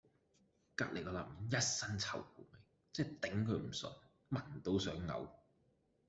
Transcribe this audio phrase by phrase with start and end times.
[0.73, 2.57] 隔離嗰男人 ㄧ 身臭狐味，
[2.91, 3.95] 真係頂佢唔順，
[4.31, 5.27] 聞到想嘔